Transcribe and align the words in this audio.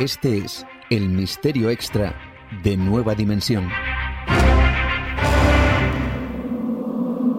Este 0.00 0.38
es 0.38 0.64
el 0.88 1.10
misterio 1.10 1.68
extra 1.68 2.14
de 2.64 2.74
Nueva 2.74 3.14
Dimensión. 3.14 3.68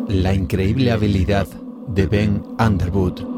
La 0.07 0.35
increíble 0.35 0.91
habilidad 0.91 1.47
de 1.87 2.05
Ben 2.05 2.43
Underwood. 2.59 3.31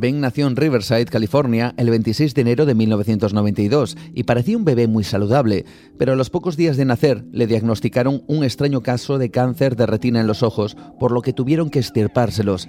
Ben 0.00 0.20
nació 0.20 0.46
en 0.46 0.56
Riverside, 0.56 1.04
California, 1.06 1.74
el 1.76 1.90
26 1.90 2.32
de 2.32 2.40
enero 2.40 2.64
de 2.64 2.74
1992 2.74 3.98
y 4.14 4.22
parecía 4.22 4.56
un 4.56 4.64
bebé 4.64 4.86
muy 4.86 5.04
saludable, 5.04 5.66
pero 5.98 6.12
a 6.12 6.16
los 6.16 6.30
pocos 6.30 6.56
días 6.56 6.78
de 6.78 6.86
nacer 6.86 7.24
le 7.32 7.46
diagnosticaron 7.46 8.22
un 8.28 8.44
extraño 8.44 8.80
caso 8.80 9.18
de 9.18 9.30
cáncer 9.30 9.76
de 9.76 9.84
retina 9.84 10.20
en 10.20 10.26
los 10.26 10.42
ojos, 10.42 10.74
por 10.98 11.12
lo 11.12 11.20
que 11.20 11.34
tuvieron 11.34 11.68
que 11.68 11.80
estirpárselos. 11.80 12.66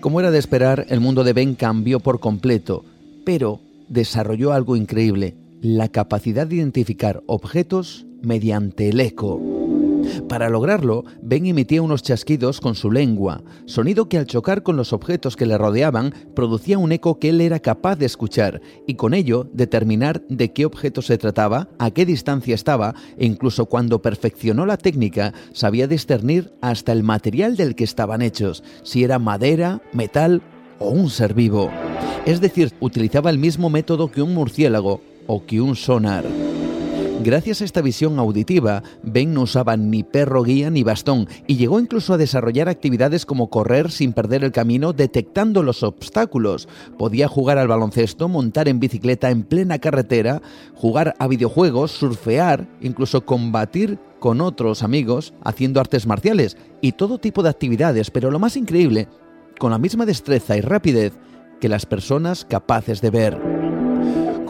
Como 0.00 0.18
era 0.18 0.30
de 0.30 0.38
esperar, 0.38 0.86
el 0.88 0.98
mundo 0.98 1.24
de 1.24 1.34
Ben 1.34 1.54
cambió 1.54 2.00
por 2.00 2.20
completo, 2.20 2.86
pero 3.26 3.60
desarrolló 3.88 4.54
algo 4.54 4.74
increíble, 4.74 5.34
la 5.60 5.88
capacidad 5.88 6.46
de 6.46 6.56
identificar 6.56 7.22
objetos 7.26 8.06
mediante 8.22 8.88
el 8.88 9.00
eco. 9.00 9.38
Para 10.28 10.48
lograrlo, 10.48 11.04
Ben 11.22 11.46
emitía 11.46 11.82
unos 11.82 12.02
chasquidos 12.02 12.60
con 12.60 12.74
su 12.74 12.90
lengua, 12.90 13.42
sonido 13.64 14.08
que 14.08 14.18
al 14.18 14.26
chocar 14.26 14.62
con 14.62 14.76
los 14.76 14.92
objetos 14.92 15.36
que 15.36 15.46
le 15.46 15.58
rodeaban 15.58 16.14
producía 16.34 16.78
un 16.78 16.92
eco 16.92 17.18
que 17.18 17.30
él 17.30 17.40
era 17.40 17.60
capaz 17.60 17.96
de 17.96 18.06
escuchar 18.06 18.60
y 18.86 18.94
con 18.94 19.14
ello 19.14 19.48
determinar 19.52 20.22
de 20.28 20.52
qué 20.52 20.64
objeto 20.64 21.02
se 21.02 21.18
trataba, 21.18 21.68
a 21.78 21.90
qué 21.90 22.06
distancia 22.06 22.54
estaba 22.54 22.94
e 23.18 23.26
incluso 23.26 23.66
cuando 23.66 24.02
perfeccionó 24.02 24.66
la 24.66 24.76
técnica 24.76 25.32
sabía 25.52 25.86
discernir 25.86 26.52
hasta 26.60 26.92
el 26.92 27.02
material 27.02 27.56
del 27.56 27.74
que 27.74 27.84
estaban 27.84 28.22
hechos, 28.22 28.62
si 28.82 29.04
era 29.04 29.18
madera, 29.18 29.82
metal 29.92 30.42
o 30.78 30.90
un 30.90 31.10
ser 31.10 31.34
vivo. 31.34 31.70
Es 32.26 32.40
decir, 32.40 32.72
utilizaba 32.80 33.30
el 33.30 33.38
mismo 33.38 33.70
método 33.70 34.10
que 34.10 34.22
un 34.22 34.34
murciélago 34.34 35.00
o 35.26 35.44
que 35.46 35.60
un 35.60 35.76
sonar. 35.76 36.24
Gracias 37.22 37.60
a 37.60 37.66
esta 37.66 37.82
visión 37.82 38.18
auditiva, 38.18 38.82
Ben 39.02 39.34
no 39.34 39.42
usaba 39.42 39.76
ni 39.76 40.02
perro 40.02 40.42
guía 40.42 40.70
ni 40.70 40.82
bastón 40.82 41.28
y 41.46 41.56
llegó 41.56 41.78
incluso 41.78 42.14
a 42.14 42.16
desarrollar 42.16 42.70
actividades 42.70 43.26
como 43.26 43.50
correr 43.50 43.90
sin 43.90 44.14
perder 44.14 44.42
el 44.42 44.52
camino 44.52 44.94
detectando 44.94 45.62
los 45.62 45.82
obstáculos. 45.82 46.66
Podía 46.96 47.28
jugar 47.28 47.58
al 47.58 47.68
baloncesto, 47.68 48.30
montar 48.30 48.68
en 48.68 48.80
bicicleta 48.80 49.30
en 49.30 49.42
plena 49.42 49.78
carretera, 49.78 50.40
jugar 50.74 51.14
a 51.18 51.28
videojuegos, 51.28 51.90
surfear, 51.90 52.66
incluso 52.80 53.26
combatir 53.26 53.98
con 54.18 54.40
otros 54.40 54.82
amigos 54.82 55.34
haciendo 55.44 55.78
artes 55.78 56.06
marciales 56.06 56.56
y 56.80 56.92
todo 56.92 57.18
tipo 57.18 57.42
de 57.42 57.50
actividades, 57.50 58.10
pero 58.10 58.30
lo 58.30 58.38
más 58.38 58.56
increíble, 58.56 59.08
con 59.58 59.72
la 59.72 59.78
misma 59.78 60.06
destreza 60.06 60.56
y 60.56 60.62
rapidez 60.62 61.12
que 61.60 61.68
las 61.68 61.84
personas 61.84 62.46
capaces 62.46 63.02
de 63.02 63.10
ver. 63.10 63.49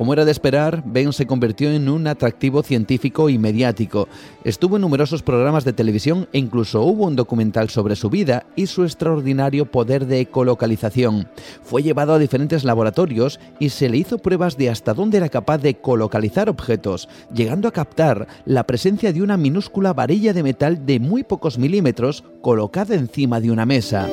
Como 0.01 0.15
era 0.15 0.25
de 0.25 0.31
esperar, 0.31 0.83
Ben 0.87 1.13
se 1.13 1.27
convirtió 1.27 1.71
en 1.71 1.87
un 1.91 2.07
atractivo 2.07 2.63
científico 2.63 3.29
y 3.29 3.37
mediático. 3.37 4.09
Estuvo 4.45 4.77
en 4.77 4.81
numerosos 4.81 5.23
programas 5.23 5.67
de 5.67 5.75
televisión 5.75 6.27
e 6.33 6.39
incluso 6.39 6.81
hubo 6.81 7.05
un 7.05 7.17
documental 7.17 7.69
sobre 7.69 7.97
su 7.97 8.09
vida 8.09 8.47
y 8.57 8.67
su 8.67 8.85
extraordinario 8.85 9.67
poder 9.67 10.07
de 10.07 10.21
ecolocalización. 10.21 11.29
Fue 11.63 11.83
llevado 11.83 12.15
a 12.15 12.19
diferentes 12.19 12.65
laboratorios 12.65 13.41
y 13.59 13.69
se 13.69 13.91
le 13.91 13.99
hizo 13.99 14.17
pruebas 14.17 14.57
de 14.57 14.71
hasta 14.71 14.95
dónde 14.95 15.19
era 15.19 15.29
capaz 15.29 15.59
de 15.59 15.75
colocalizar 15.75 16.49
objetos, 16.49 17.07
llegando 17.35 17.69
a 17.69 17.73
captar 17.73 18.27
la 18.47 18.67
presencia 18.67 19.13
de 19.13 19.21
una 19.21 19.37
minúscula 19.37 19.93
varilla 19.93 20.33
de 20.33 20.43
metal 20.43 20.87
de 20.87 20.99
muy 20.99 21.25
pocos 21.25 21.59
milímetros 21.59 22.25
colocada 22.41 22.95
encima 22.95 23.39
de 23.39 23.51
una 23.51 23.67
mesa. 23.67 24.09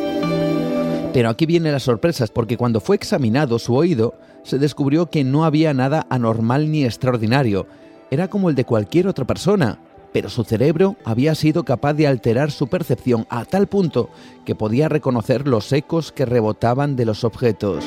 Pero 1.17 1.31
aquí 1.31 1.47
vienen 1.47 1.71
las 1.71 1.81
sorpresas, 1.81 2.29
porque 2.29 2.57
cuando 2.57 2.79
fue 2.79 2.95
examinado 2.95 3.57
su 3.57 3.73
oído, 3.73 4.13
se 4.43 4.59
descubrió 4.59 5.09
que 5.09 5.23
no 5.23 5.45
había 5.45 5.73
nada 5.73 6.05
anormal 6.11 6.71
ni 6.71 6.85
extraordinario. 6.85 7.65
Era 8.11 8.27
como 8.27 8.51
el 8.51 8.55
de 8.55 8.65
cualquier 8.65 9.07
otra 9.07 9.25
persona, 9.25 9.79
pero 10.13 10.29
su 10.29 10.43
cerebro 10.43 10.95
había 11.05 11.33
sido 11.33 11.65
capaz 11.65 11.95
de 11.95 12.05
alterar 12.05 12.51
su 12.51 12.67
percepción 12.67 13.25
a 13.31 13.45
tal 13.45 13.65
punto 13.65 14.11
que 14.45 14.53
podía 14.53 14.89
reconocer 14.89 15.47
los 15.47 15.73
ecos 15.73 16.11
que 16.11 16.27
rebotaban 16.27 16.95
de 16.95 17.05
los 17.05 17.23
objetos. 17.23 17.83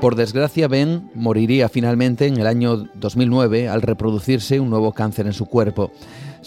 Por 0.00 0.14
desgracia, 0.14 0.66
Ben 0.66 1.10
moriría 1.14 1.68
finalmente 1.68 2.26
en 2.26 2.38
el 2.38 2.46
año 2.46 2.88
2009 2.94 3.68
al 3.68 3.82
reproducirse 3.82 4.60
un 4.60 4.70
nuevo 4.70 4.92
cáncer 4.92 5.26
en 5.26 5.34
su 5.34 5.44
cuerpo. 5.44 5.90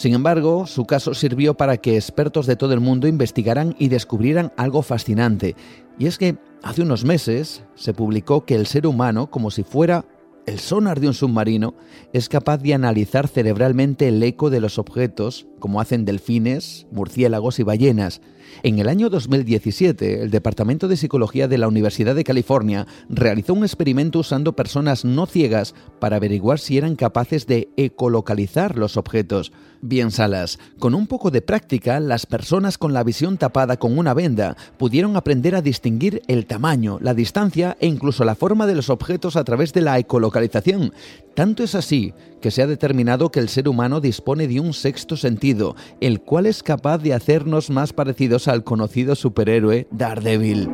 Sin 0.01 0.16
embargo, 0.16 0.66
su 0.66 0.88
caso 0.88 1.13
sirvió 1.13 1.53
para 1.53 1.78
que 1.78 1.95
expertos 1.95 2.47
de 2.47 2.56
todo 2.56 2.73
el 2.73 2.79
mundo 2.79 3.07
investigaran 3.07 3.75
y 3.78 3.89
descubrieran 3.89 4.51
algo 4.57 4.81
fascinante. 4.81 5.56
Y 6.00 6.07
es 6.07 6.17
que 6.17 6.38
hace 6.63 6.81
unos 6.81 7.06
meses 7.06 7.63
se 7.75 7.94
publicó 7.94 8.44
que 8.44 8.56
el 8.56 8.66
ser 8.66 8.88
humano, 8.88 9.29
como 9.29 9.51
si 9.51 9.62
fuera 9.62 10.06
el 10.47 10.57
sonar 10.57 11.00
de 11.00 11.07
un 11.07 11.13
submarino, 11.13 11.75
es 12.13 12.29
capaz 12.29 12.57
de 12.57 12.73
analizar 12.73 13.28
cerebralmente 13.28 14.07
el 14.07 14.23
eco 14.23 14.50
de 14.50 14.59
los 14.59 14.79
objetos, 14.79 15.45
como 15.61 15.79
hacen 15.79 16.03
delfines, 16.03 16.88
murciélagos 16.91 17.59
y 17.59 17.63
ballenas. 17.63 18.19
En 18.63 18.79
el 18.79 18.89
año 18.89 19.09
2017, 19.09 20.23
el 20.23 20.29
Departamento 20.29 20.88
de 20.89 20.97
Psicología 20.97 21.47
de 21.47 21.57
la 21.57 21.69
Universidad 21.69 22.16
de 22.16 22.25
California 22.25 22.85
realizó 23.07 23.53
un 23.53 23.63
experimento 23.63 24.19
usando 24.19 24.57
personas 24.57 25.05
no 25.05 25.25
ciegas 25.25 25.73
para 26.00 26.17
averiguar 26.17 26.59
si 26.59 26.77
eran 26.77 26.95
capaces 26.95 27.47
de 27.47 27.69
ecolocalizar 27.77 28.77
los 28.77 28.97
objetos. 28.97 29.53
Bien, 29.81 30.11
Salas, 30.11 30.59
con 30.77 30.94
un 30.94 31.07
poco 31.07 31.31
de 31.31 31.41
práctica, 31.41 32.00
las 32.00 32.27
personas 32.27 32.77
con 32.77 32.94
la 32.94 33.03
visión 33.03 33.38
tapada 33.38 33.77
con 33.77 33.97
una 33.97 34.13
venda 34.13 34.55
pudieron 34.77 35.16
aprender 35.16 35.55
a 35.55 35.61
distinguir 35.61 36.21
el 36.27 36.45
tamaño, 36.45 37.00
la 37.01 37.16
distancia 37.16 37.77
e 37.79 37.88
incluso 37.88 38.23
la 38.23 38.35
forma 38.35 38.67
de 38.67 38.75
los 38.75 38.89
objetos 38.89 39.35
a 39.35 39.44
través 39.44 39.73
de 39.73 39.81
la 39.81 39.97
ecolocalización. 39.97 40.94
Tanto 41.33 41.63
es 41.63 41.73
así 41.73 42.13
que 42.41 42.51
se 42.51 42.61
ha 42.61 42.67
determinado 42.67 43.31
que 43.31 43.39
el 43.39 43.50
ser 43.50 43.69
humano 43.69 44.01
dispone 44.01 44.47
de 44.47 44.59
un 44.59 44.73
sexto 44.73 45.16
sentido, 45.16 45.50
el 46.00 46.22
cual 46.22 46.45
es 46.45 46.63
capaz 46.63 47.00
de 47.00 47.13
hacernos 47.13 47.69
más 47.69 47.94
parecidos 47.94 48.47
al 48.47 48.63
conocido 48.63 49.16
superhéroe 49.16 49.88
Daredevil. 49.91 50.69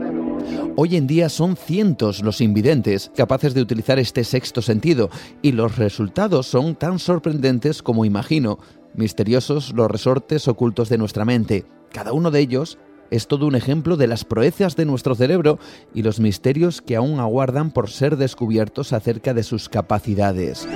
Hoy 0.76 0.96
en 0.96 1.08
día 1.08 1.30
son 1.30 1.56
cientos 1.56 2.22
los 2.22 2.40
invidentes 2.40 3.12
capaces 3.16 3.54
de 3.54 3.62
utilizar 3.62 3.98
este 4.00 4.24
sexto 4.24 4.62
sentido 4.62 5.10
y 5.42 5.52
los 5.54 5.78
resultados 5.78 6.48
son 6.48 6.76
tan 6.76 7.00
sorprendentes 7.00 7.82
como 7.82 8.06
imagino 8.06 8.60
misteriosos 8.96 9.74
los 9.74 9.90
resortes 9.90 10.48
ocultos 10.48 10.90
de 10.90 10.98
nuestra 10.98 11.26
mente. 11.26 11.66
Cada 11.92 12.14
uno 12.14 12.32
de 12.32 12.40
ellos 12.40 12.78
es 13.10 13.28
todo 13.28 13.48
un 13.48 13.56
ejemplo 13.56 13.98
de 13.98 14.08
las 14.08 14.26
proezas 14.26 14.76
de 14.76 14.86
nuestro 14.86 15.16
cerebro 15.16 15.60
y 15.94 16.04
los 16.04 16.20
misterios 16.20 16.82
que 16.82 16.96
aún 16.96 17.20
aguardan 17.20 17.72
por 17.72 17.90
ser 17.90 18.18
descubiertos 18.18 18.94
acerca 18.94 19.34
de 19.34 19.44
sus 19.44 19.70
capacidades. 19.70 20.68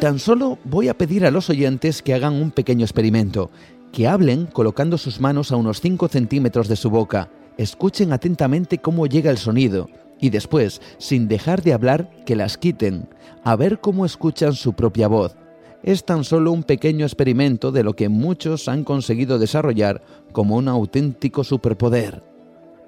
Tan 0.00 0.18
solo 0.18 0.58
voy 0.64 0.88
a 0.88 0.96
pedir 0.96 1.26
a 1.26 1.30
los 1.30 1.50
oyentes 1.50 2.00
que 2.00 2.14
hagan 2.14 2.34
un 2.34 2.50
pequeño 2.50 2.84
experimento, 2.84 3.50
que 3.92 4.08
hablen 4.08 4.46
colocando 4.46 4.96
sus 4.96 5.20
manos 5.20 5.52
a 5.52 5.56
unos 5.56 5.80
5 5.82 6.08
centímetros 6.08 6.68
de 6.68 6.76
su 6.76 6.88
boca, 6.88 7.28
escuchen 7.58 8.12
atentamente 8.12 8.78
cómo 8.78 9.06
llega 9.06 9.30
el 9.30 9.36
sonido 9.36 9.88
y 10.18 10.30
después, 10.30 10.80
sin 10.96 11.28
dejar 11.28 11.62
de 11.62 11.74
hablar, 11.74 12.10
que 12.24 12.34
las 12.34 12.56
quiten, 12.56 13.08
a 13.44 13.56
ver 13.56 13.80
cómo 13.80 14.06
escuchan 14.06 14.54
su 14.54 14.72
propia 14.72 15.06
voz 15.06 15.36
es 15.82 16.04
tan 16.04 16.24
solo 16.24 16.52
un 16.52 16.62
pequeño 16.62 17.06
experimento 17.06 17.72
de 17.72 17.82
lo 17.82 17.94
que 17.94 18.08
muchos 18.08 18.68
han 18.68 18.84
conseguido 18.84 19.38
desarrollar 19.38 20.02
como 20.32 20.56
un 20.56 20.68
auténtico 20.68 21.44
superpoder. 21.44 22.22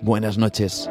Buenas 0.01 0.37
noches. 0.37 0.91